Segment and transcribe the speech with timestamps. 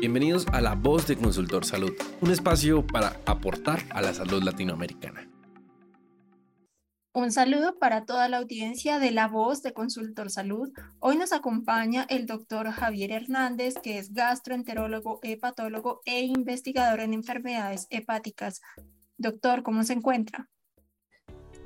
[0.00, 5.28] Bienvenidos a La Voz de Consultor Salud, un espacio para aportar a la salud latinoamericana.
[7.14, 10.70] Un saludo para toda la audiencia de La Voz de Consultor Salud.
[10.98, 17.86] Hoy nos acompaña el doctor Javier Hernández, que es gastroenterólogo, hepatólogo e investigador en enfermedades
[17.90, 18.60] hepáticas.
[19.16, 20.48] Doctor, ¿cómo se encuentra?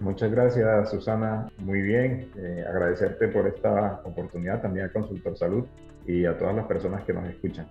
[0.00, 1.50] Muchas gracias, Susana.
[1.58, 2.30] Muy bien.
[2.36, 5.64] Eh, agradecerte por esta oportunidad también a Consultor Salud
[6.06, 7.68] y a todas las personas que nos escuchan.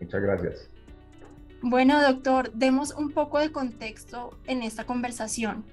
[0.00, 0.70] Muchas gracias.
[1.62, 5.64] Bueno, doctor, demos un poco de contexto en esta conversación.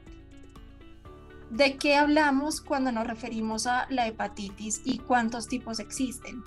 [1.50, 6.44] ¿De qué hablamos cuando nos referimos a la hepatitis y cuántos tipos existen?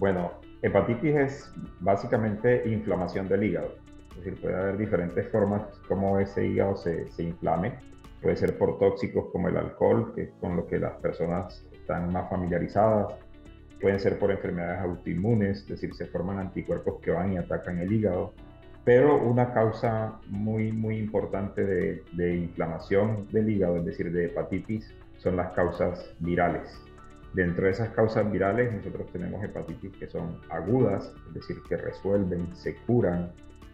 [0.00, 3.76] Bueno, hepatitis es básicamente inflamación del hígado.
[4.10, 7.78] Es decir, puede haber diferentes formas como ese hígado se, se inflame.
[8.20, 12.12] Puede ser por tóxicos como el alcohol, que es con lo que las personas están
[12.12, 13.14] más familiarizadas.
[13.82, 17.92] Pueden ser por enfermedades autoinmunes, es decir, se forman anticuerpos que van y atacan el
[17.92, 18.32] hígado
[18.84, 25.36] pero una causa muy, muy importante de, inflamación del hígado, es decir, de hepatitis, son
[25.36, 26.68] las causas virales.
[27.32, 32.54] Dentro de esas causas virales nosotros tenemos hepatitis que son agudas, es decir, que resuelven,
[32.54, 33.32] se curan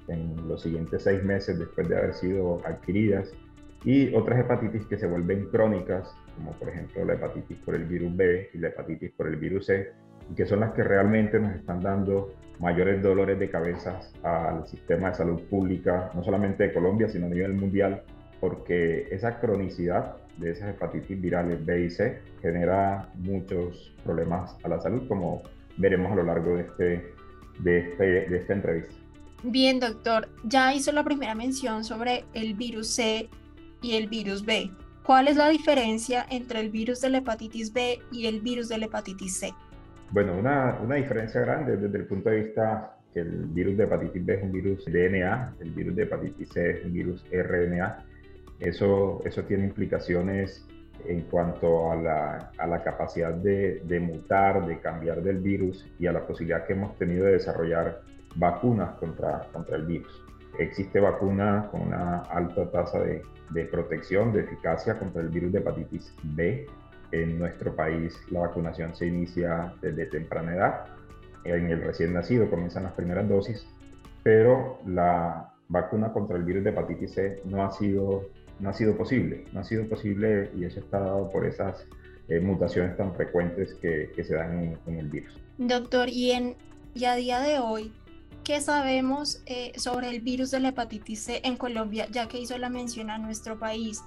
[0.08, 3.32] en los siguientes seis meses después de haber sido adquiridas,
[3.84, 8.14] y otras hepatitis que se vuelven crónicas, como por ejemplo la hepatitis por el virus
[8.14, 9.92] B y la hepatitis por el virus C,
[10.36, 15.14] que son las que realmente nos están dando mayores dolores de cabeza al sistema de
[15.14, 18.02] salud pública, no solamente de Colombia, sino a nivel mundial,
[18.40, 24.80] porque esa cronicidad de esas hepatitis virales B y C genera muchos problemas a la
[24.80, 25.42] salud, como
[25.76, 27.12] veremos a lo largo de, este,
[27.60, 28.94] de, este, de esta entrevista.
[29.42, 33.28] Bien, doctor, ya hizo la primera mención sobre el virus C
[33.82, 34.70] y el virus B.
[35.04, 38.78] ¿Cuál es la diferencia entre el virus de la hepatitis B y el virus de
[38.78, 39.54] la hepatitis C?
[40.10, 44.24] Bueno, una, una, diferencia grande desde el punto de vista que el virus de hepatitis
[44.24, 48.04] B es un virus DNA, el virus de hepatitis C es un virus RNA.
[48.58, 50.66] Eso, eso tiene implicaciones
[51.06, 56.06] en cuanto a la, a la capacidad de, de, mutar, de cambiar del virus y
[56.06, 58.00] a la posibilidad que hemos tenido de desarrollar
[58.34, 60.24] vacunas contra, contra el virus.
[60.58, 65.58] Existe vacuna con una alta tasa de, de protección, de eficacia contra el virus de
[65.58, 66.66] hepatitis B,
[67.12, 70.84] en nuestro país la vacunación se inicia desde temprana edad.
[71.44, 73.66] En el recién nacido comienzan las primeras dosis,
[74.22, 78.28] pero la vacuna contra el virus de hepatitis C no ha sido,
[78.60, 79.44] no ha sido posible.
[79.52, 81.86] No ha sido posible y eso está dado por esas
[82.28, 85.32] eh, mutaciones tan frecuentes que, que se dan en, el virus.
[85.56, 86.56] Doctor, y, en,
[86.94, 87.92] y a día de hoy,
[88.44, 92.58] ¿qué sabemos eh, sobre el virus de la hepatitis C en Colombia, ya que hizo
[92.58, 94.02] la mención a nuestro país?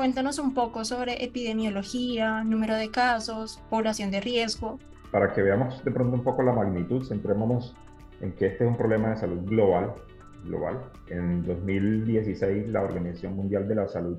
[0.00, 4.78] Cuéntanos un poco sobre epidemiología, número de casos, población de riesgo.
[5.12, 7.76] Para que veamos de pronto un poco la magnitud, centrémonos
[8.22, 9.92] en que este es un problema de salud global.
[10.46, 10.80] global.
[11.10, 14.18] En 2016, la Organización Mundial de la Salud,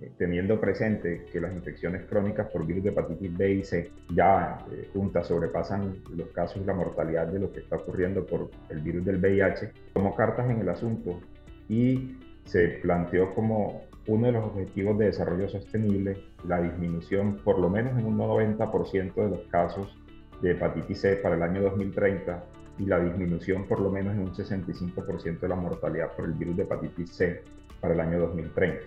[0.00, 4.64] eh, teniendo presente que las infecciones crónicas por virus de hepatitis B y C ya
[4.72, 8.80] eh, juntas sobrepasan los casos y la mortalidad de lo que está ocurriendo por el
[8.80, 11.20] virus del VIH, tomó cartas en el asunto
[11.68, 17.68] y se planteó como uno de los objetivos de desarrollo sostenible la disminución por lo
[17.68, 19.96] menos en un 90% de los casos
[20.42, 22.44] de hepatitis C para el año 2030
[22.78, 26.56] y la disminución por lo menos en un 65% de la mortalidad por el virus
[26.56, 27.42] de hepatitis C
[27.80, 28.80] para el año 2030.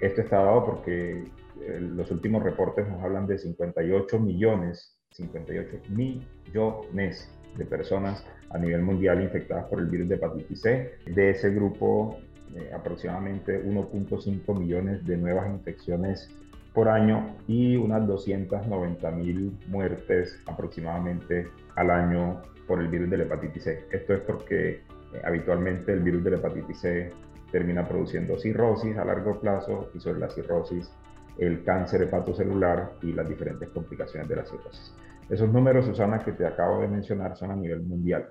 [0.00, 1.24] Esto está dado porque
[1.60, 8.82] eh, los últimos reportes nos hablan de 58 millones, 58 millones de personas a nivel
[8.82, 10.92] mundial infectadas por el virus de hepatitis C.
[11.06, 12.18] De ese grupo,
[12.54, 16.28] eh, aproximadamente 1.5 millones de nuevas infecciones
[16.72, 23.24] por año y unas 290 mil muertes aproximadamente al año por el virus de la
[23.24, 23.84] hepatitis C.
[23.90, 24.82] Esto es porque eh,
[25.24, 27.10] habitualmente el virus de la hepatitis C
[27.50, 30.90] termina produciendo cirrosis a largo plazo y sobre la cirrosis
[31.38, 34.94] el cáncer hepatocelular y las diferentes complicaciones de la cirrosis.
[35.28, 38.28] Esos números, Susana, que te acabo de mencionar son a nivel mundial.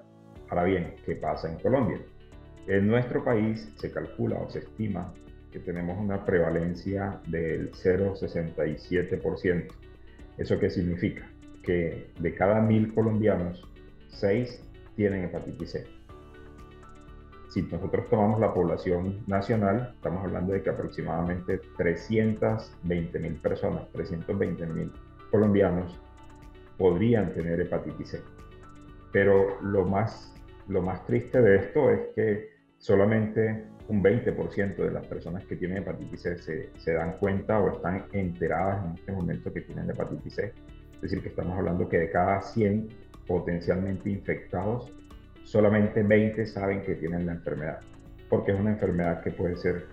[0.50, 2.00] Ahora bien, ¿qué pasa en Colombia?
[2.68, 5.14] En nuestro país se calcula o se estima
[5.52, 9.68] que tenemos una prevalencia del 0,67%.
[10.38, 11.26] ¿Eso qué significa?
[11.64, 13.64] Que de cada mil colombianos,
[14.10, 14.62] 6
[14.98, 15.88] tienen hepatitis C.
[17.48, 24.66] Si nosotros tomamos la población nacional, estamos hablando de que aproximadamente 320 mil personas, 320
[24.68, 24.92] mil
[25.32, 25.98] colombianos
[26.78, 28.22] podrían tener hepatitis C.
[29.14, 30.36] Pero lo más,
[30.68, 35.78] lo más triste de esto es que solamente un 20% de las personas que tienen
[35.78, 40.54] hepatitis C se, dan cuenta o están enteradas en este momento que tienen hepatitis C.
[40.96, 42.90] Es decir, que estamos hablando que de cada 100
[43.26, 44.92] potencialmente infectados,
[45.44, 47.80] solamente 20 saben que tienen la enfermedad,
[48.30, 49.86] porque es una enfermedad que puede ser,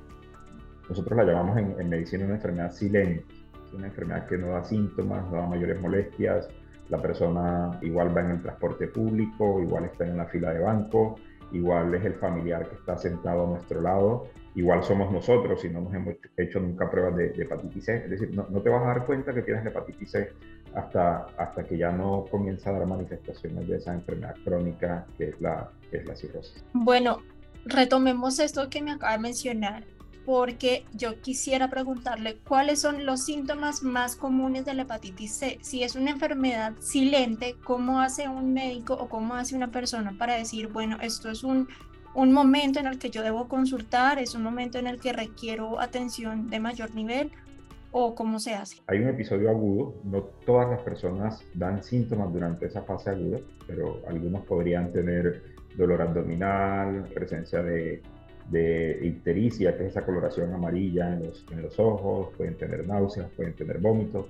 [0.89, 3.25] nosotros la llamamos en, medicina una enfermedad silente,
[3.73, 6.49] una enfermedad que no da síntomas, no da mayores molestias,
[6.89, 11.17] la persona igual va en el transporte público, igual está en la fila de banco,
[11.55, 15.81] igual es el familiar que está sentado a nuestro lado, igual somos nosotros si no
[15.81, 17.97] nos hemos hecho nunca pruebas de, hepatitis C.
[18.05, 20.33] Es decir, no, te vas a dar cuenta que tienes hepatitis C
[20.75, 25.41] hasta, hasta que ya no comienza a dar manifestaciones de esa enfermedad crónica que es
[25.41, 26.65] la, que es la cirrosis.
[26.73, 27.23] Bueno,
[27.65, 29.85] retomemos esto que me acaba de mencionar
[30.25, 35.59] porque yo quisiera preguntarle cuáles son los síntomas más comunes de la hepatitis C.
[35.61, 40.35] Si es una enfermedad silente, ¿cómo hace un médico o cómo hace una persona para
[40.35, 41.69] decir, bueno, esto es un,
[42.15, 45.81] un momento en el que yo debo consultar, es un momento en el que requiero
[45.81, 47.31] atención de mayor nivel?
[47.97, 48.79] ¿O cómo se hace?
[48.89, 53.39] Hay un episodio agudo, no todas las personas dan síntomas durante esa fase aguda,
[53.69, 55.45] pero algunos podrían tener
[55.77, 58.03] dolor abdominal, presencia de
[58.51, 63.31] de ictericia, que es esa coloración amarilla en los, en los ojos, pueden tener náuseas,
[63.37, 64.27] pueden tener vómitos,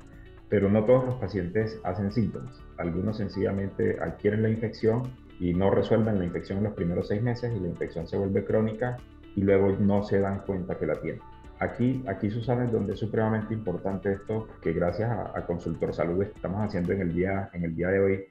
[0.49, 2.61] pero no todos los pacientes hacen síntomas.
[2.79, 5.03] Algunos sencillamente adquieren la infección
[5.41, 8.45] y no resuelven la infección en los primeros seis meses y la infección se vuelve
[8.45, 8.97] crónica
[9.35, 11.21] y luego no se dan cuenta que la tienen.
[11.61, 16.23] Aquí, aquí Susana, es donde es supremamente importante esto que gracias a, a Consultor Salud
[16.23, 18.25] estamos haciendo en el día, en el día de hoy,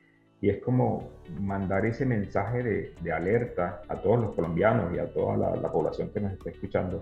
[0.43, 1.09] y es como
[1.39, 6.19] mandar ese mensaje de, alerta a todos los colombianos y a toda la, población que
[6.19, 7.01] nos está escuchando,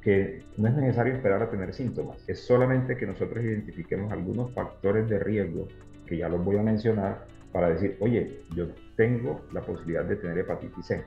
[0.00, 5.08] que no es necesario esperar a tener síntomas, es solamente que nosotros identifiquemos algunos factores
[5.08, 5.66] de riesgo,
[6.06, 10.38] que ya los voy a mencionar, para decir, oye, yo tengo la posibilidad de tener
[10.38, 11.02] hepatitis C.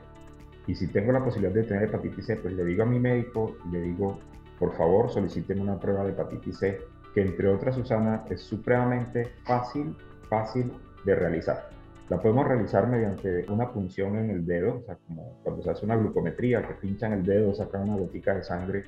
[0.68, 3.56] Y si tengo la posibilidad de tener hepatitis C, pues le digo a mi médico,
[3.72, 4.20] le digo,
[4.60, 6.82] por favor, soliciten una prueba de hepatitis C,
[7.14, 9.96] que entre otras, Susana, es supremamente fácil,
[10.28, 10.70] fácil
[11.06, 11.70] de realizar.
[12.10, 15.86] La podemos realizar mediante una punción en el dedo, o sea, como cuando se hace
[15.86, 18.84] una glucometría, que pinchan el dedo, sacan una gotica de sangre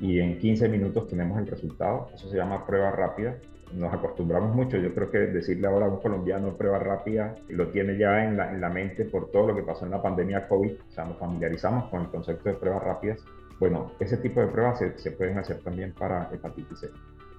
[0.00, 2.08] y en 15 minutos tenemos el resultado.
[2.14, 3.36] Eso se llama prueba rápida.
[3.72, 7.98] Nos acostumbramos mucho, yo creo que decirle ahora a un colombiano prueba rápida lo tiene
[7.98, 10.90] ya en la, en mente por todo lo que pasó en la pandemia COVID, o
[10.90, 13.24] sea, nos familiarizamos con el concepto de pruebas rápidas.
[13.58, 16.88] Bueno, ese tipo de pruebas se pueden hacer también para hepatitis C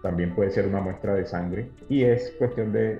[0.01, 1.71] también puede ser una muestra de sangre.
[1.89, 2.99] Y es cuestión de,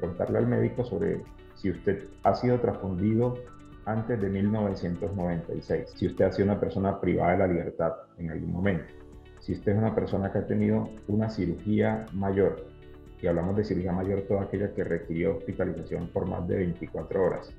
[0.00, 1.22] contarle al médico sobre
[1.54, 3.36] si usted ha sido transfundido
[3.84, 8.52] antes de 1996, si usted ha sido una persona privada de la libertad en algún
[8.52, 8.92] momento,
[9.40, 12.66] si usted es una persona que ha tenido una cirugía mayor,
[13.20, 17.50] y hablamos de cirugía mayor toda aquella que requirió hospitalización por más de 24 horas,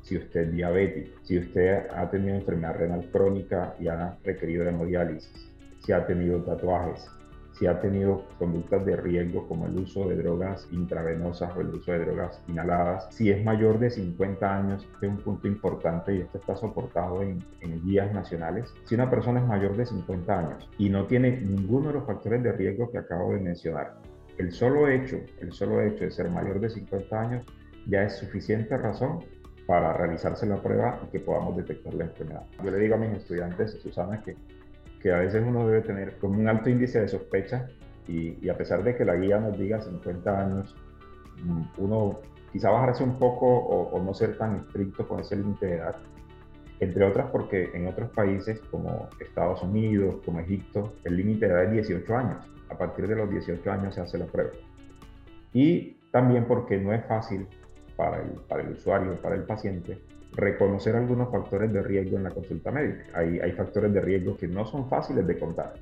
[0.00, 5.50] si usted es diabético, si usted ha tenido enfermedad renal crónica y ha requerido hemodiálisis,
[5.84, 7.06] si ha tenido tatuajes,
[7.54, 11.92] si ha tenido conductas de riesgo como el uso de drogas intravenosas o el uso
[11.92, 13.08] de drogas inhaladas.
[13.10, 17.22] Si es mayor de 50 años, este es un punto importante y esto está soportado
[17.22, 18.74] en, en guías nacionales.
[18.84, 22.42] Si una persona es mayor de 50 años y no tiene ninguno de los factores
[22.42, 23.94] de riesgo que acabo de mencionar,
[24.38, 27.46] el solo hecho, el solo hecho de ser mayor de 50 años
[27.86, 29.20] ya es suficiente razón
[29.66, 32.44] para realizarse la prueba y que podamos detectar la enfermedad.
[32.62, 34.36] Yo le digo a mis estudiantes, Susana, que
[35.04, 37.68] que a veces uno debe tener como un alto índice de sospecha
[38.08, 40.74] y, a pesar de que la guía nos diga 50 años,
[41.44, 42.20] mm, uno
[42.50, 45.96] quizá bajarse un poco o, no ser tan estricto con ese límite de edad,
[46.80, 51.64] entre otras porque en otros países como Estados Unidos, como Egipto, el límite de edad
[51.64, 52.46] es 18 años.
[52.70, 54.52] A partir de los 18 años se hace la prueba.
[55.52, 57.46] Y también porque no es fácil
[57.94, 59.98] para el, para el usuario, para el paciente,
[60.36, 63.04] reconocer algunos factores de riesgo en la consulta médica.
[63.14, 65.74] Hay, hay factores de riesgo que no son fáciles de contar.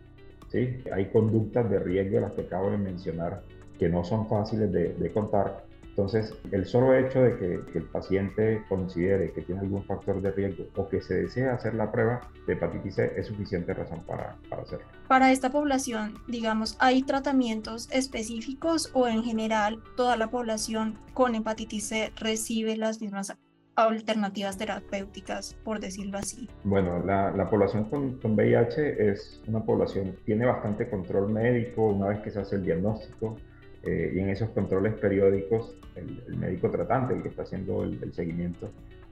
[0.53, 0.83] ¿sí?
[0.93, 3.43] Hay conductas de riesgo, las que acabo de mencionar,
[3.79, 5.65] que no son fáciles de, contar.
[5.89, 10.65] Entonces, el solo hecho de que, el paciente considere que tiene algún factor de riesgo
[10.77, 14.63] o que se desea hacer la prueba de hepatitis C es suficiente razón para, para
[14.63, 14.87] hacerlo.
[15.09, 21.89] Para esta población, digamos, ¿hay tratamientos específicos o en general toda la población con hepatitis
[21.89, 23.37] C recibe las mismas
[23.76, 26.49] alternativas terapéuticas, por decirlo así?
[26.64, 32.09] Bueno, la, la población con, con, VIH es una población, tiene bastante control médico una
[32.09, 33.37] vez que se hace el diagnóstico
[33.83, 38.71] eh, y en esos controles periódicos el, médico tratante, el que está haciendo el, seguimiento,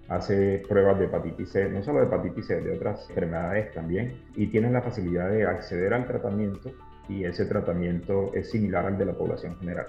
[0.08, 4.46] hace pruebas de hepatitis C, no solo de hepatitis C, de otras enfermedades también, y
[4.46, 6.72] tienen la facilidad de acceder al tratamiento
[7.08, 9.88] y ese tratamiento es similar al de la población general.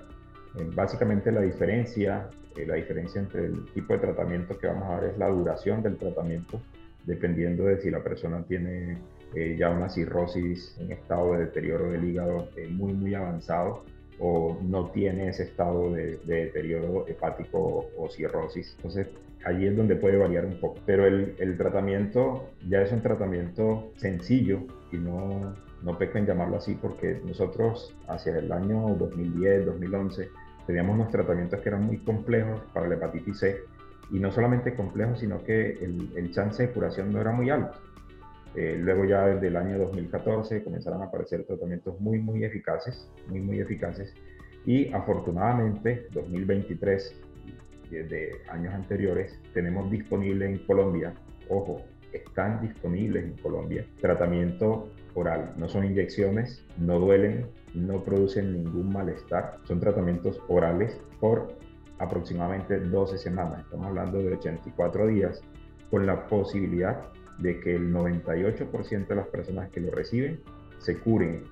[0.57, 4.95] Eh, básicamente la diferencia, eh, la diferencia entre el tipo de tratamiento que vamos a
[4.95, 6.61] dar es la duración del tratamiento,
[7.05, 8.97] dependiendo de si la persona tiene
[9.33, 13.85] eh, ya una cirrosis en estado de deterioro del hígado muy, muy avanzado
[14.19, 18.73] o no tiene ese estado de, deterioro hepático o, cirrosis.
[18.75, 19.07] Entonces,
[19.45, 20.79] allí es donde puede variar un poco.
[20.85, 24.59] Pero el, el tratamiento ya es un tratamiento sencillo
[24.91, 30.29] y no, no peco en llamarlo así porque nosotros hacia el año 2010, 2011,
[30.71, 33.57] teníamos unos tratamientos que eran muy complejos para la hepatitis C
[34.09, 37.77] y no solamente complejos, sino que el, el chance de curación no era muy alto.
[38.55, 43.41] Eh, luego ya desde el año 2014 comenzaron a aparecer tratamientos muy, muy eficaces, muy,
[43.41, 44.13] muy eficaces.
[44.65, 47.21] Y afortunadamente 2023,
[47.89, 51.13] desde años anteriores, tenemos disponible en Colombia,
[51.49, 51.81] ojo,
[52.13, 55.53] están disponibles en Colombia, tratamiento oral.
[55.57, 59.57] No son inyecciones, no duelen, no producen ningún malestar.
[59.63, 61.55] Son tratamientos orales por
[61.99, 63.61] aproximadamente 12 semanas.
[63.61, 65.41] Estamos hablando de 84 días
[65.89, 67.01] con la posibilidad
[67.37, 70.41] de que el 98% de las personas que lo reciben
[70.79, 71.43] se curen,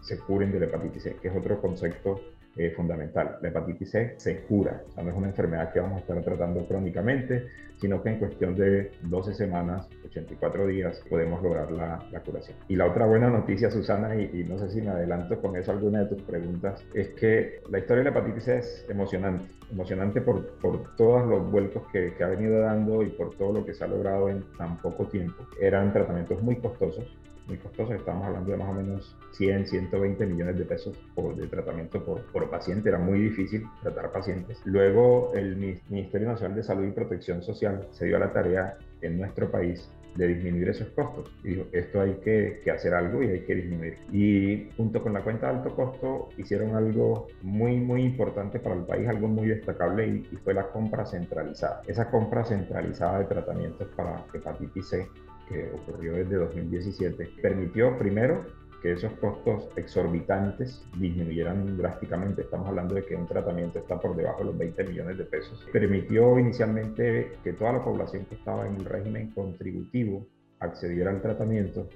[0.00, 2.20] se curen de la hepatitis C, que es otro concepto
[2.56, 3.38] eh, fundamental.
[3.40, 6.22] La hepatitis C se cura, o sea, no es una enfermedad que vamos a estar
[6.22, 7.46] tratando crónicamente,
[7.80, 12.56] sino que en cuestión de 12 semanas, 84 días, podemos lograr la, curación.
[12.68, 16.04] Y la otra buena noticia, Susana, y, no sé si me adelanto con eso alguna
[16.04, 20.46] de tus preguntas, es que la historia de la hepatitis C es emocionante, emocionante por,
[20.58, 23.82] por todos los vuelcos que, que ha venido dando y por todo lo que se
[23.82, 25.44] ha logrado en tan poco tiempo.
[25.60, 27.04] Eran tratamientos muy costosos,
[27.46, 31.46] muy costoso, estamos hablando de más o menos 100, 120 millones de pesos por, de
[31.46, 34.60] tratamiento por, por paciente, era muy difícil tratar pacientes.
[34.64, 39.18] Luego el Ministerio Nacional de Salud y Protección Social se dio a la tarea en
[39.18, 41.30] nuestro país de disminuir esos costos.
[41.42, 43.96] Y dijo, esto hay que, que, hacer algo y hay que disminuir.
[44.12, 48.82] Y junto con la cuenta de alto costo hicieron algo muy, muy importante para el
[48.82, 51.82] país, algo muy destacable y, y fue la compra centralizada.
[51.86, 55.08] Esa compra centralizada de tratamientos para hepatitis C
[55.48, 58.44] que ocurrió desde 2017, permitió primero
[58.82, 62.42] que esos costos exorbitantes disminuyeran drásticamente.
[62.42, 65.64] Estamos hablando de que un tratamiento está por debajo de los 20 millones de pesos.
[65.72, 70.26] Permitió inicialmente que toda la población que estaba en el régimen contributivo
[70.58, 71.88] accediera al tratamiento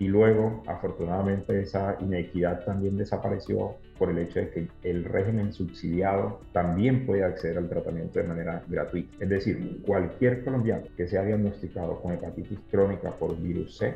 [0.00, 6.40] y luego, afortunadamente, esa inequidad también desapareció por el hecho de que el régimen subsidiado
[6.52, 9.14] también puede acceder al tratamiento de manera gratuita.
[9.22, 13.94] Es decir, cualquier colombiano que sea diagnosticado con hepatitis crónica por virus C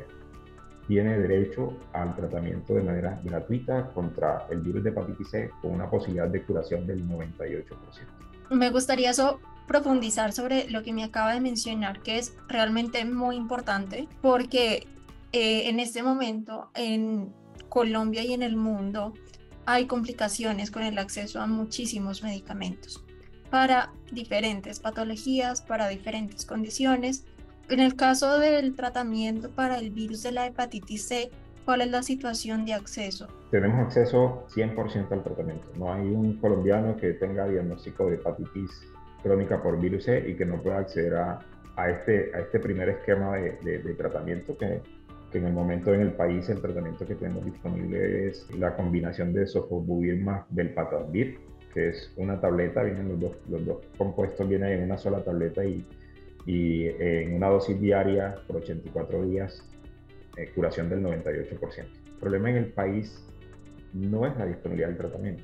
[0.87, 5.89] tiene derecho al tratamiento de manera gratuita contra el virus de hepatitis C con una
[5.89, 7.63] posibilidad de curación del 98%.
[8.51, 13.37] Me gustaría eso profundizar sobre lo que me acaba de mencionar, que es realmente muy
[13.37, 14.85] importante, porque
[15.31, 17.33] eh, en este momento en
[17.69, 19.13] Colombia y en el mundo
[19.65, 23.03] hay complicaciones con el acceso a muchísimos medicamentos
[23.49, 27.25] para diferentes patologías, para diferentes condiciones.
[27.69, 31.31] En el caso del tratamiento para el virus de la hepatitis C,
[31.63, 33.27] ¿cuál es la situación de acceso?
[33.51, 35.67] Tenemos acceso 100% al tratamiento.
[35.77, 38.71] No hay un colombiano que tenga diagnóstico de hepatitis
[39.23, 41.39] crónica por virus C y que no pueda acceder a,
[41.75, 44.81] a este, a este primer esquema de, de, de tratamiento que
[45.37, 49.45] en el momento en el país el tratamiento que tenemos disponible es la combinación de
[49.45, 51.39] sofosbuvir más velpatasvir,
[51.73, 55.65] que es una tableta, vienen los dos, los dos compuestos, vienen en una sola tableta
[55.65, 55.85] y,
[56.45, 59.61] y en una dosis diaria por 84 días,
[60.37, 61.79] eh, curación del 98%.
[61.79, 63.25] El problema en el país
[63.93, 65.43] no es la disponibilidad del tratamiento.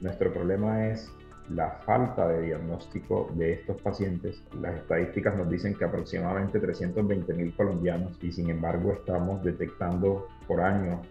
[0.00, 1.10] Nuestro problema es
[1.54, 4.42] la falta de diagnóstico de estos pacientes.
[4.60, 10.60] Las estadísticas nos dicen que aproximadamente 320 mil colombianos y sin embargo estamos detectando por
[10.60, 11.02] año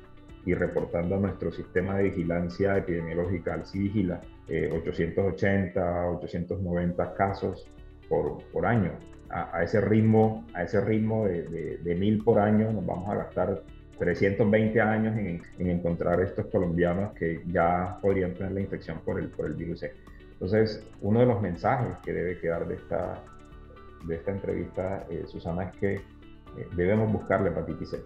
[0.45, 7.67] y reportando a nuestro sistema de vigilancia epidemiológica, al CIVIGILA, 880, 890 casos
[8.07, 8.93] por, por año.
[9.29, 13.61] A, ese ritmo, a ese ritmo de, de, mil por año nos vamos a gastar
[13.99, 19.27] 320 años en, en, encontrar estos colombianos que ya podrían tener la infección por el,
[19.27, 19.93] por el virus C.
[20.41, 23.21] Entonces, uno de los mensajes que debe quedar de esta,
[24.05, 26.01] de esta entrevista, eh, Susana, es que eh,
[26.77, 28.01] debemos buscar la hepatitis C.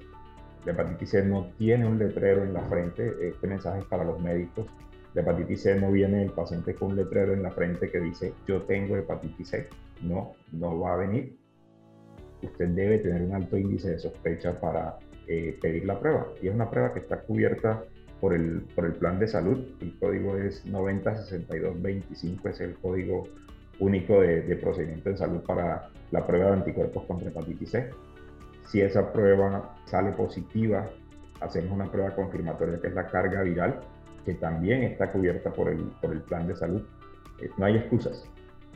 [0.65, 4.19] La hepatitis C no tiene un letrero en la frente, este mensaje es para los
[4.19, 4.65] médicos.
[5.13, 8.33] La hepatitis C no viene el paciente con un letrero en la frente que dice
[8.47, 9.69] yo tengo hepatitis C.
[10.01, 11.37] No, no va a venir.
[12.41, 14.97] Usted debe tener un alto índice de sospecha para
[15.27, 16.25] eh, pedir la prueba.
[16.41, 17.83] Y es una prueba que está cubierta
[18.23, 19.59] por el, por el plan de salud.
[19.81, 23.27] El código es 906225, es el código
[23.79, 27.89] único de, de, procedimiento en salud para la prueba de anticuerpos contra hepatitis C.
[28.65, 30.89] Si esa prueba sale positiva,
[31.41, 33.81] hacemos una prueba confirmatoria que es la carga viral,
[34.23, 36.81] que también está cubierta por el, por el plan de salud.
[37.41, 38.23] Eh, no hay excusas,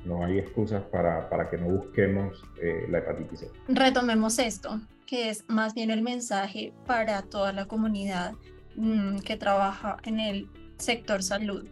[0.03, 3.51] no hay excusas para, para que no busquemos eh, la hepatitis C.
[3.69, 8.33] Retomemos esto, que es más bien el mensaje para toda la comunidad
[8.77, 11.67] Mm, que trabaja en el sector salud.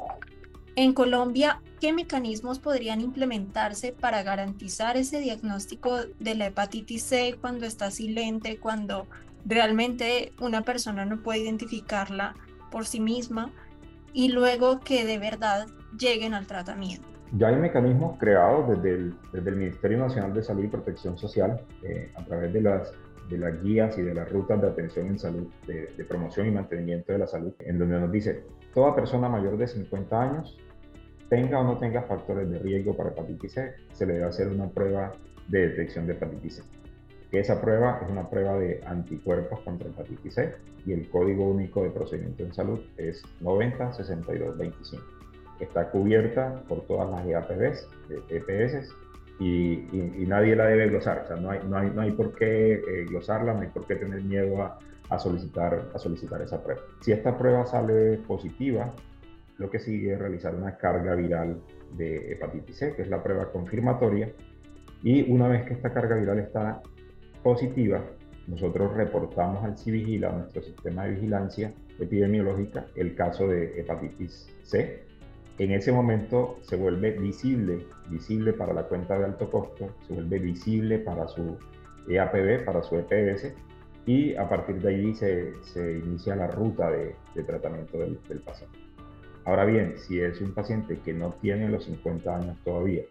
[0.75, 7.67] En Colombia, ¿qué mecanismos podrían implementarse para garantizar ese diagnóstico de la hepatitis C cuando
[7.67, 9.05] está silente, cuando
[9.45, 12.35] realmente una persona no puede identificarla
[12.71, 13.51] por sí misma
[14.11, 17.07] y luego que de verdad lleguen al tratamiento?
[17.37, 22.25] Ya hay mecanismos creados desde el, Ministerio Nacional de Salud y Protección Social eh, a
[22.25, 22.91] través de las
[23.29, 27.13] de las guías y de las rutas de atención en salud, de, promoción y mantenimiento
[27.13, 30.57] de la salud, en donde nos dice, toda persona mayor de 50 años
[31.29, 34.69] tenga o no tenga factores de riesgo para hepatitis C, se le debe hacer una
[34.69, 35.11] prueba
[35.47, 36.63] de detección de hepatitis C.
[37.31, 40.55] Esa prueba es una prueba de anticuerpos contra hepatitis C
[40.85, 45.03] y el código único de procedimiento en salud es 906225.
[45.59, 47.89] Está cubierta por todas las EAPBs,
[48.29, 48.93] EPS,
[49.39, 51.23] y, y, nadie la debe glosar.
[51.25, 53.85] O sea, no hay, no hay, no hay por qué eh, glosarla, no hay por
[53.85, 56.81] qué tener miedo a, a, solicitar, a solicitar esa prueba.
[57.01, 58.93] Si esta prueba sale positiva,
[59.57, 61.61] lo que sigue es realizar una carga viral
[61.97, 64.31] de hepatitis C, que es la prueba confirmatoria.
[65.03, 66.81] Y una vez que esta carga viral está
[67.43, 68.01] positiva,
[68.47, 75.03] nosotros reportamos al CIVIGILA, nuestro sistema de vigilancia epidemiológica, el caso de hepatitis C.
[75.57, 80.39] En ese momento se vuelve visible, visible para la cuenta de alto costo, se vuelve
[80.39, 81.57] visible para su
[82.09, 83.53] EAPB, para su EPS,
[84.05, 85.53] y a partir de allí se,
[86.03, 88.77] inicia la ruta de, de tratamiento del, del paciente.
[89.45, 93.03] Ahora bien, si es un paciente que no tiene los 50 años todavía,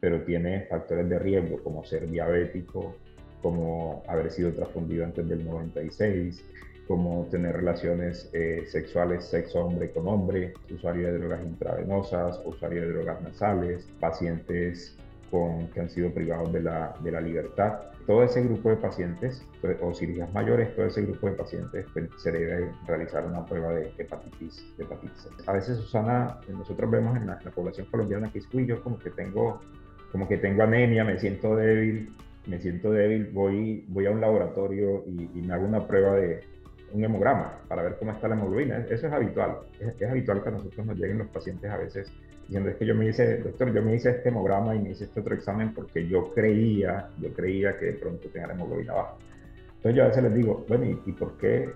[0.00, 2.96] pero tiene factores de riesgo como ser diabético,
[3.42, 6.44] como haber sido transfundido antes del 96,
[6.88, 12.92] como tener relaciones eh, sexuales sexo hombre con hombre, usuario de drogas intravenosas, usuario de
[12.94, 14.96] drogas nasales, pacientes
[15.30, 17.80] con, que han sido privados de la, de la libertad.
[18.06, 22.08] Todo ese grupo de pacientes, pues, o cirugías mayores, todo ese grupo de pacientes pues,
[22.16, 25.28] se debe realizar una prueba de hepatitis, de hepatitis.
[25.46, 28.98] A veces, Susana, nosotros vemos en la, la población colombiana que es, uy, yo como
[28.98, 29.60] que tengo
[30.10, 32.10] como que tengo anemia, me siento débil,
[32.46, 36.42] me siento débil, voy, voy a un laboratorio y, y, me hago una prueba de
[36.92, 38.78] un hemograma para ver cómo está la hemoglobina.
[38.88, 39.58] Eso es habitual.
[39.80, 42.10] Es, es, habitual que a nosotros nos lleguen los pacientes a veces
[42.42, 45.04] diciendo, es que yo me hice, doctor, yo me hice este hemograma y me hice
[45.04, 49.14] este otro examen porque yo creía, yo creía que de pronto tenía la hemoglobina baja.
[49.76, 51.68] Entonces yo a veces les digo, bueno, ¿y, y por qué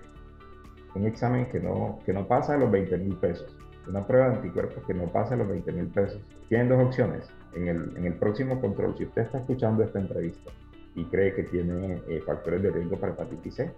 [0.95, 3.55] un examen que no, que no pasa de los 20 mil pesos?
[3.87, 6.19] Una prueba de anticuerpos que no pasa de los 20 mil pesos.
[6.49, 7.29] Tienen dos opciones.
[7.53, 10.51] En el, en el próximo control, si usted está escuchando esta entrevista
[10.95, 13.71] y cree que tiene eh, factores de riesgo para hepatitis C,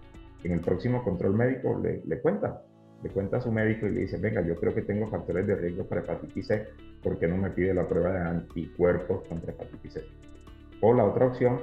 [0.45, 2.61] en el próximo control médico le, cuenta,
[3.03, 5.55] le cuenta a su médico y le dice, venga, yo creo que tengo factores de
[5.55, 6.67] riesgo para hepatitis C,
[7.01, 10.03] ¿por qué no me pide la prueba de anticuerpos contra hepatitis C?
[10.81, 11.59] O la otra opción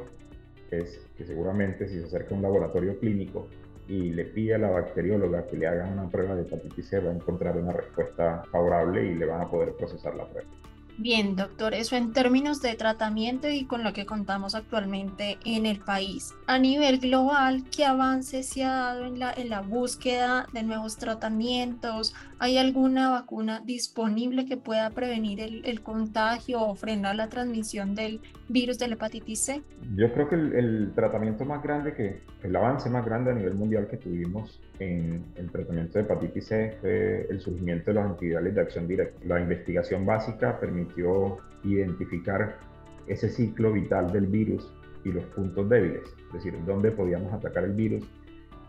[0.70, 3.46] es que seguramente si se acerca a un laboratorio clínico
[3.88, 7.10] y le pide a la bacterióloga que le hagan una prueba de hepatitis C, va
[7.10, 10.48] a encontrar una respuesta favorable y le van a poder procesar la prueba.
[10.98, 15.80] Bien, doctor, eso en términos de tratamiento y con lo que contamos actualmente en el
[15.80, 16.34] país.
[16.46, 20.98] A nivel global, ¿qué avance se ha dado en la, en la búsqueda de nuevos
[20.98, 22.14] tratamientos?
[22.42, 28.20] ¿Hay alguna vacuna disponible que pueda prevenir el, el contagio o frenar la transmisión del
[28.48, 29.62] virus de la hepatitis C?
[29.94, 33.54] Yo creo que el, el, tratamiento más grande, que el avance más grande a nivel
[33.54, 38.56] mundial que tuvimos en el tratamiento de hepatitis C fue el surgimiento de los antivirales
[38.56, 39.20] de acción directa.
[39.24, 42.58] La investigación básica permitió identificar
[43.06, 44.68] ese ciclo vital del virus
[45.04, 48.04] y los puntos débiles, es decir, dónde podíamos atacar el virus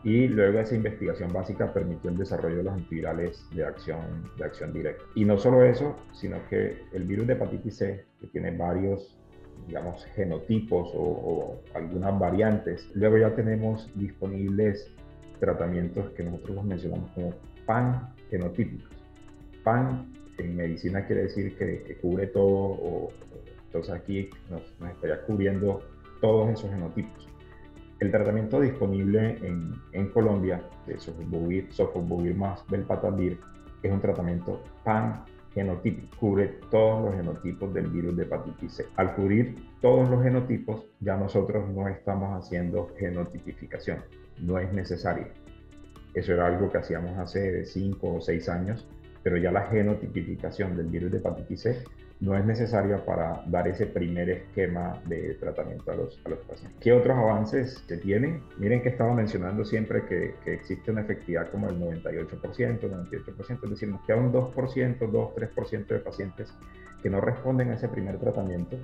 [0.03, 4.73] y luego esa investigación básica permitió el desarrollo de los antivirales de acción, de acción
[4.73, 5.03] directa.
[5.15, 9.17] Y no solo eso, sino que el virus de hepatitis C, que tiene varios
[9.67, 12.89] digamos, genotipos o, algunas variantes.
[12.93, 14.91] Luego ya tenemos disponibles
[15.39, 17.33] tratamientos que nosotros los mencionamos como
[17.65, 18.91] pan genotípicos.
[19.63, 23.11] Pan en medicina quiere decir que, que cubre todo, o,
[23.65, 25.81] entonces aquí nos, nos, estaría cubriendo
[26.21, 27.27] todos esos genotipos.
[27.99, 33.39] El tratamiento disponible en, en Colombia de sofosbuvir, sofosbuvir más belpatavir
[33.82, 38.86] es un tratamiento pan genotípico, cubre todos los genotipos del virus de hepatitis C.
[38.95, 43.99] Al cubrir todos los genotipos, ya nosotros no estamos haciendo genotipificación,
[44.41, 45.27] no es necesario.
[46.13, 48.88] Eso era algo que hacíamos hace 5 o 6 años,
[49.21, 51.84] pero ya la genotipificación del virus de hepatitis C
[52.23, 56.79] no es necesaria para dar ese primer esquema de tratamiento a los, a los pacientes.
[56.79, 58.41] ¿Qué otros avances se tienen?
[58.57, 63.89] Miren que estaba mencionando siempre que, existe una efectividad como el 98%, 98%, es decir,
[63.89, 66.53] nos queda un 2%, 2, 3% de pacientes
[67.01, 68.77] que no responden a ese primer tratamiento.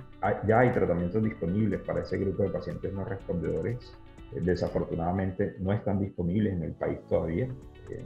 [0.46, 3.78] Ya hay tratamientos disponibles para ese grupo de pacientes no respondedores.
[4.32, 7.48] Desafortunadamente no están disponibles en el país todavía.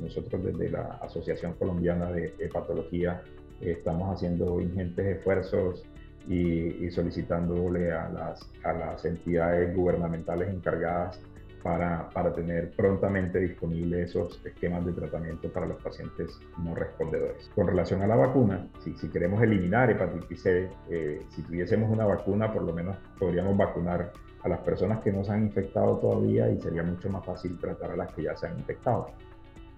[0.01, 3.21] nosotros desde la Asociación Colombiana de Hepatología
[3.61, 5.85] estamos haciendo ingentes esfuerzos
[6.29, 11.21] y, solicitándole a las, a las entidades gubernamentales encargadas
[11.63, 17.51] para, para, tener prontamente disponibles esos esquemas de tratamiento para los pacientes no respondedores.
[17.55, 22.05] Con relación a la vacuna, si, si queremos eliminar hepatitis C, eh, si tuviésemos una
[22.05, 24.13] vacuna, por lo menos podríamos vacunar
[24.43, 27.93] a las personas que no se han infectado todavía y sería mucho más fácil tratar
[27.93, 29.07] a las que ya se han infectado,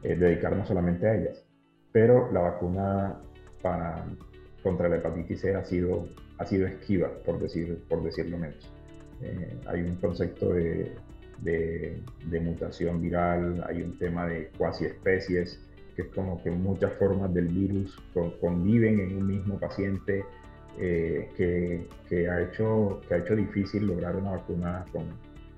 [0.02, 1.44] eh, dedicarnos solamente a ellas.
[1.92, 3.20] Pero la vacuna
[3.66, 4.04] para,
[4.62, 8.70] contra la hepatitis C ha sido, ha sido esquiva, por, decir, por decirlo menos.
[9.22, 10.92] Eh, hay un concepto de,
[11.42, 15.60] de, mutación viral, hay un tema de cuasi especies,
[15.94, 17.98] que es como que muchas formas del virus
[18.40, 20.24] conviven en un mismo paciente,
[20.78, 25.04] eh, que, que, ha hecho, que ha hecho difícil lograr una vacuna con,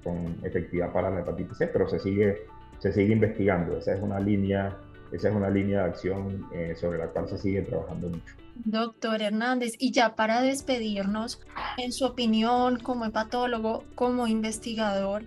[0.04, 2.44] con efectividad para la hepatitis C, pero se sigue,
[2.78, 3.76] se sigue investigando.
[3.78, 4.76] Esa es una línea
[5.12, 8.34] esa es una línea de acción eh, sobre la cual se sigue trabajando mucho.
[8.64, 11.40] Doctor Hernández, y ya para despedirnos,
[11.76, 15.26] en su opinión como hepatólogo, como investigador,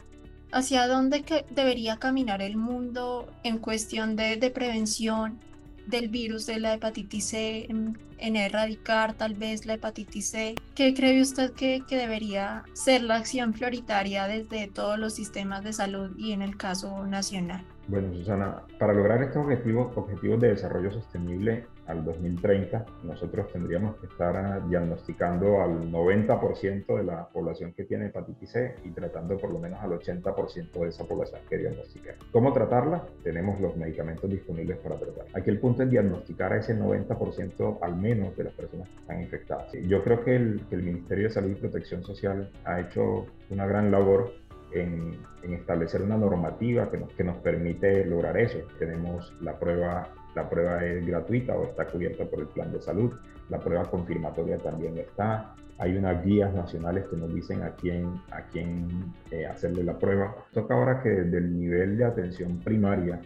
[0.52, 5.39] ¿hacia dónde debería caminar el mundo en cuestión de, prevención
[5.88, 7.98] del virus de la hepatitis C, en,
[8.36, 10.56] erradicar tal vez la hepatitis C.
[10.76, 16.15] ¿Qué cree usted que, debería ser la acción prioritaria desde todos los sistemas de salud
[16.17, 17.65] y en el caso nacional?
[17.91, 24.06] Bueno, Susana, para lograr estos objetivos, objetivos de desarrollo sostenible al 2030, nosotros tendríamos que
[24.06, 29.60] estar diagnosticando al 90% de la población que tiene hepatitis C y tratando por lo
[29.60, 32.15] menos al 80% de esa población que diagnostica.
[32.32, 33.04] ¿Cómo tratarla?
[33.23, 35.25] Tenemos los medicamentos disponibles para tratar.
[35.34, 39.21] Aquí el punto es diagnosticar a ese 90% al menos de las personas que están
[39.21, 39.69] infectadas.
[39.73, 43.67] Yo creo que el, que el Ministerio de Salud y Protección Social ha hecho una
[43.67, 44.32] gran labor
[44.73, 48.60] en, establecer una normativa que nos, que nos permite lograr eso.
[48.79, 53.13] Tenemos la prueba, la prueba es gratuita o está cubierta por el plan de salud,
[53.49, 58.43] la prueba confirmatoria también está, hay unas guías nacionales que nos dicen a quién, a
[58.43, 58.88] quién
[59.31, 60.36] eh, hacerle la prueba.
[60.53, 63.19] Toca ahora que desde el nivel de atención primaria,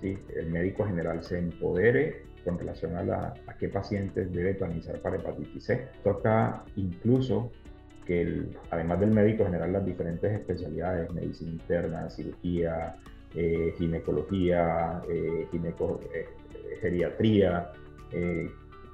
[0.00, 0.18] ¿sí?
[0.34, 5.16] el médico general se empodere con relación a, la, a qué pacientes debe planizar para
[5.16, 5.88] hepatitis C.
[6.02, 7.52] Toca incluso
[8.70, 12.96] además del médico general las diferentes especialidades, medicina interna, cirugía,
[13.34, 16.26] eh, ginecología, eh, eh,
[16.80, 17.70] geriatría,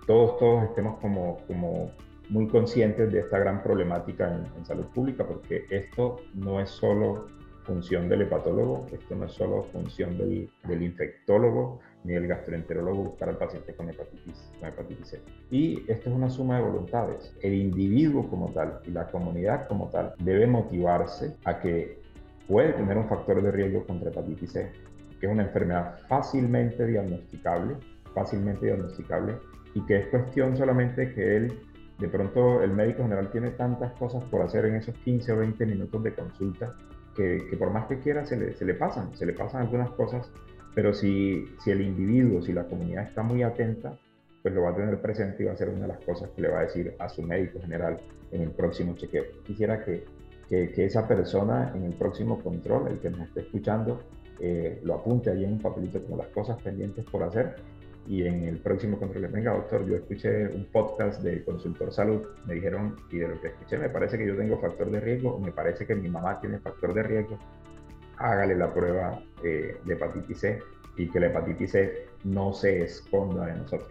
[0.07, 1.90] todos, todos estemos como, como
[2.29, 7.29] muy conscientes de esta gran problemática en, salud pública, porque esto no es solo
[7.64, 13.29] función del hepatólogo, esto no es solo función del, del infectólogo, ni el gastroenterólogo buscar
[13.29, 15.21] al paciente con hepatitis, con hepatitis C.
[15.51, 17.35] Y esto es una suma de voluntades.
[17.42, 22.01] El individuo como tal y la comunidad como tal debe motivarse a que
[22.47, 24.71] puede tener un factor de riesgo contra hepatitis C,
[25.19, 27.77] que es una enfermedad fácilmente diagnosticable,
[28.14, 29.35] fácilmente diagnosticable
[29.75, 31.61] y que es cuestión solamente que él,
[31.99, 35.66] de pronto el médico general tiene tantas cosas por hacer en esos 15 o 20
[35.66, 36.73] minutos de consulta
[37.16, 40.31] que, por más que quiera se le, se le pasan, se le pasan algunas cosas
[40.76, 43.98] pero si, si el individuo, si la comunidad está muy atenta,
[44.42, 46.42] pues lo va a tener presente y va a ser una de las cosas que
[46.42, 47.98] le va a decir a su médico general
[48.30, 49.24] en el próximo chequeo.
[49.46, 50.04] Quisiera que,
[50.50, 54.02] que, esa persona en el próximo control, el que nos esté escuchando,
[54.38, 57.56] eh, lo apunte ahí en un papelito como las cosas pendientes por hacer
[58.06, 62.52] y en el próximo control venga, doctor, yo escuché un podcast de Consultor Salud, me
[62.52, 65.40] dijeron, y de lo que escuché me parece que yo tengo factor de riesgo, o
[65.40, 67.38] me parece que mi mamá tiene factor de riesgo,
[68.18, 70.62] hágale la prueba eh, de hepatitis C
[70.96, 73.90] y que la hepatitis C no se esconda de nosotros.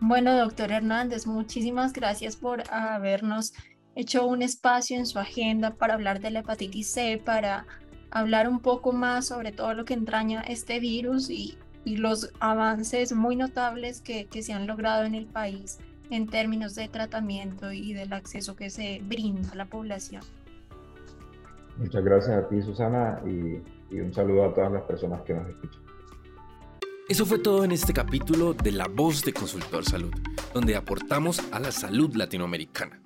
[0.00, 3.52] Bueno, doctor Hernández, muchísimas gracias por habernos
[3.94, 7.66] hecho un espacio en su agenda para hablar de la hepatitis C, para
[8.10, 13.36] hablar un poco más sobre todo lo que entraña este virus y, los avances muy
[13.36, 15.78] notables que se han logrado en el país
[16.10, 20.22] en términos de tratamiento y del acceso que se brinda a la población.
[21.80, 25.82] Muchas gracias a ti, Susana, y, un saludo a todas las personas que nos escuchan.
[27.08, 30.12] Eso fue todo en este capítulo de La Voz de Consultor Salud,
[30.52, 33.00] donde aportamos a la salud latinoamericana.